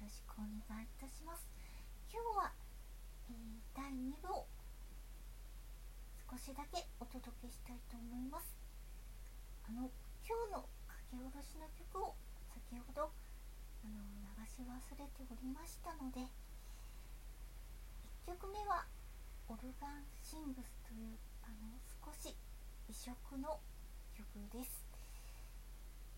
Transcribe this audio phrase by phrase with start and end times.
[0.00, 1.46] ろしくお願いいたします
[2.12, 2.52] 今日は、
[3.28, 4.46] えー、第2部を
[6.30, 8.56] 少しだけお届けしたいと思います
[9.64, 9.90] あの
[10.24, 12.14] 今日の書き下ろしの曲を
[12.52, 13.10] 先ほど
[13.84, 16.24] あの流し忘れておりましたので
[18.26, 18.86] 1曲目は
[19.48, 21.14] オルガンシングスという
[21.44, 22.34] あの少し
[22.88, 23.60] 異色の
[24.16, 24.86] 曲です。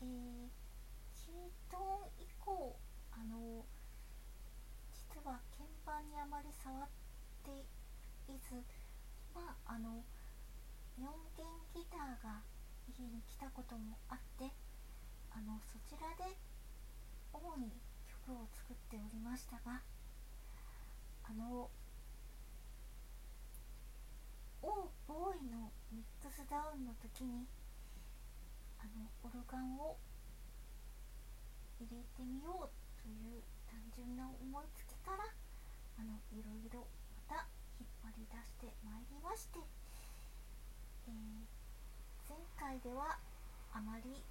[0.00, 0.48] えー、
[1.14, 1.34] きっ
[1.70, 1.91] と
[3.24, 3.64] の
[4.92, 6.88] 実は鍵盤にあまり触っ
[7.44, 7.50] て
[8.32, 8.62] いず
[9.34, 10.02] まああの
[10.98, 11.06] 4
[11.36, 12.42] 弦ギターが
[12.98, 14.50] 家に来たこともあって
[15.30, 16.36] あのそちらで
[17.32, 17.70] 主に
[18.26, 19.80] 曲を作っておりましたが
[21.24, 21.70] あの
[24.62, 24.70] オー
[25.08, 27.46] ボーイのミックスダウンの時に
[28.78, 29.96] あのオルガンを
[31.80, 35.26] 入れてみようとという単純な思いつきから
[35.98, 36.86] あのいろいろ
[37.28, 37.46] また
[37.78, 39.58] 引っ張り出してまいりまして、
[41.06, 41.44] えー、
[42.30, 43.18] 前回では
[43.74, 44.22] あまり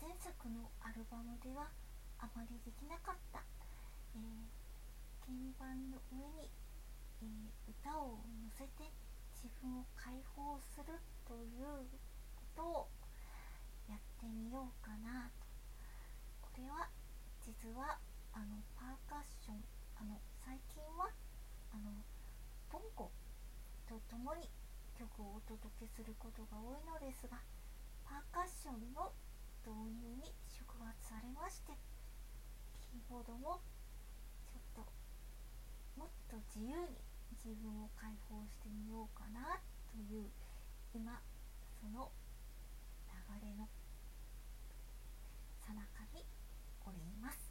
[0.00, 1.66] 前作のアルバムでは
[2.18, 3.42] あまりできなかった、
[4.14, 6.48] えー、鍵盤の上に、
[7.22, 8.86] えー、歌を乗せて
[9.34, 10.94] 自分を解放する
[11.26, 11.84] という
[12.38, 12.88] ことを
[13.88, 15.46] やってみようかなと。
[16.40, 16.88] これは
[17.46, 17.94] 実は
[18.34, 19.62] あのパーカッション
[19.94, 21.14] あの最近は
[21.70, 21.94] あの
[22.74, 23.06] ボンゴ
[23.86, 24.50] とともに
[24.98, 27.38] 曲をお届けすることが多いのですが
[28.02, 29.14] パーカッションの
[29.62, 31.70] 導入に触発されまして
[32.82, 33.62] キーボードも
[34.50, 34.82] ちょっと
[35.94, 36.98] もっと自由に
[37.38, 39.62] 自分を解放してみようかな
[39.94, 40.26] という
[40.90, 41.22] 今
[41.78, 42.10] その
[43.06, 43.70] 流れの
[45.62, 46.26] さなかに
[46.86, 47.50] おります。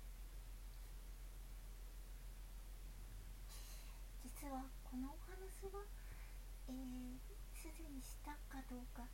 [4.24, 5.86] 実はこのお話は
[6.68, 7.20] えー、
[7.54, 9.06] すでにしたかどうか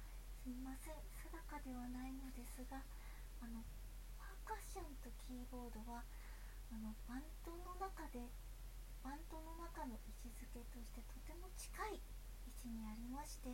[0.44, 0.96] すみません。
[1.32, 2.80] 定かではないのですが
[3.40, 3.64] あの
[4.20, 6.04] パーカッションとキーボードは
[6.72, 8.24] あのバンドの中で
[9.04, 13.50] バンドの中の位置づけとしてとても近い位置にありまして、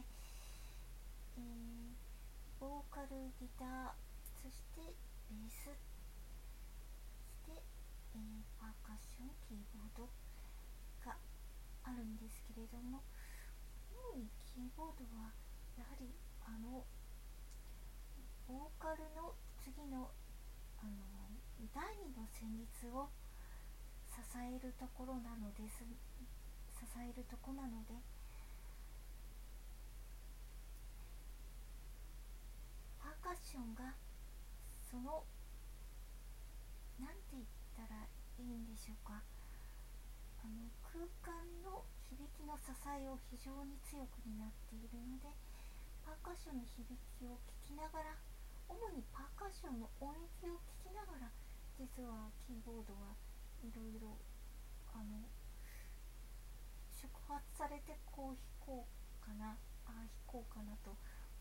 [1.38, 1.94] えー、
[2.60, 3.98] ボーカルギター
[4.42, 4.82] そして
[5.30, 5.70] ベース、
[8.18, 10.10] えー、パーカッションキーボード
[11.06, 11.14] が
[11.86, 13.06] あるんですけれども
[13.94, 15.30] 主にキーボードは
[15.78, 16.10] やはり
[16.42, 16.82] あの
[18.50, 20.10] ボーカルの次の
[20.82, 21.08] あの
[21.74, 23.10] 第二の旋律を
[24.10, 27.94] 支えるところなのです支えるとこなので
[33.00, 33.94] パーカッションが
[34.90, 35.24] その
[37.00, 37.44] 何て言っ
[37.78, 39.22] たらいいんでしょうか？
[40.42, 45.30] あの空間の響きの支えを非常に強く担っているので
[46.02, 46.88] パーカッションの響
[47.20, 47.38] きを
[47.68, 48.16] 聞きながら
[48.66, 51.30] 主にパーカッションの音域を聞きながら
[51.78, 53.14] 実はキーボードは
[53.62, 54.18] いろいろ
[54.96, 55.28] あの
[56.90, 59.54] 触発されてこう弾こうかな
[59.86, 60.96] ああ弾こうかなと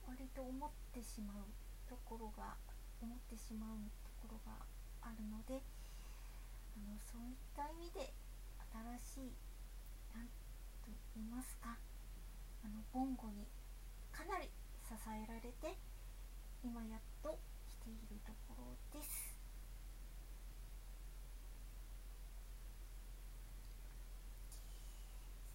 [0.07, 1.47] 割と思ってしまう
[1.89, 2.59] ところが
[3.01, 4.59] 思ってしまうところが
[6.97, 8.09] のそういった意味で
[9.05, 9.37] 新しい
[10.17, 10.25] 何
[10.81, 11.77] と言いますか
[12.65, 13.45] あのボンゴに
[14.13, 14.49] かなり
[14.81, 15.77] 支えられて
[16.65, 17.37] 今やっと
[17.69, 19.37] 来ているところです。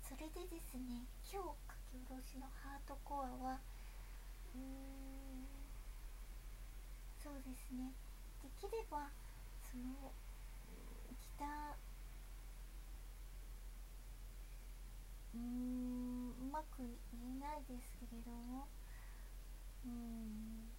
[0.06, 3.58] それでですね今日書き下ろしのハートコアは
[4.54, 5.48] うーん
[7.18, 7.92] そうですね。
[8.44, 9.10] できれば
[9.66, 10.12] その
[15.34, 16.84] うーんうまく
[17.14, 18.68] 言えないですけれども。
[19.86, 20.72] うーん。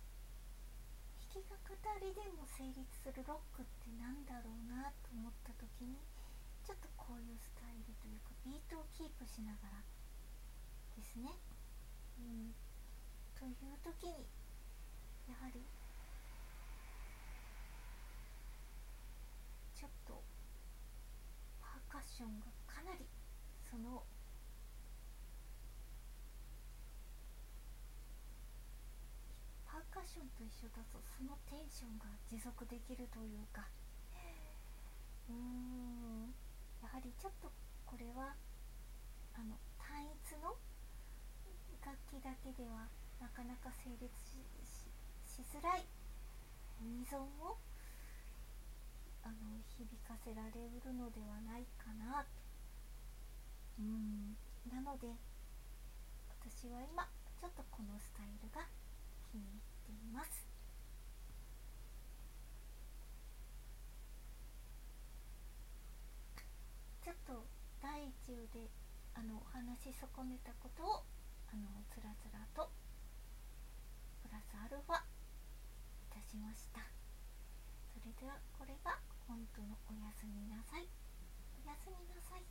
[1.32, 1.56] 弾き語
[2.05, 5.97] りでも成立するロックって何だろうなと思った時に
[6.61, 9.81] ちょっとこういうスタイルというかビートをキープしながら
[10.93, 11.32] ですね、
[12.20, 12.53] うん、
[13.32, 14.29] という時に
[15.25, 15.65] やはり
[19.73, 20.20] ちょっと
[21.65, 23.09] パーカッションがかなり
[23.64, 24.05] その
[29.64, 33.64] パーカッションと一緒だとそのテンションが持続できるというか。
[35.31, 36.35] うーん。
[36.85, 37.49] やはりちょっと
[37.87, 38.37] これは
[39.32, 40.53] あの単一の
[41.81, 44.05] 楽器だけではなかなか成立
[45.25, 45.85] しづらい。
[46.82, 47.56] 二存を
[49.24, 52.26] あの響かせられるのではないかな。
[53.78, 54.36] うん。
[54.70, 55.08] なので
[56.40, 57.08] 私は今
[57.40, 58.66] ちょっとこのスタイルが
[59.30, 60.46] 気に入っています。
[67.02, 67.44] ちょっと
[67.82, 68.70] 第一部で
[69.14, 71.02] あの話し損ねたことを
[71.50, 72.70] あのつらつらと
[74.22, 75.02] プラスアルファい
[76.14, 76.81] たしました。
[77.93, 78.98] それではこれが
[79.32, 80.84] 本当のおやすみなさい。
[81.65, 82.44] おやすみなさい。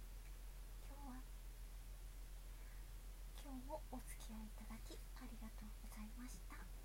[0.81, 1.21] 今日は
[3.38, 6.80] 今日もお付き合いいただきありがとうございました。